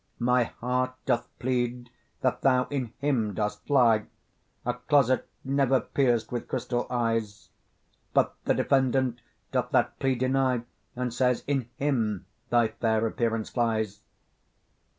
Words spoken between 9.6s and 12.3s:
that plea deny, And says in him